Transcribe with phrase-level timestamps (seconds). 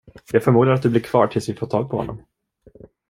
[0.31, 2.17] Jag förmodar att du blir kvar tills vi fått tag på honom.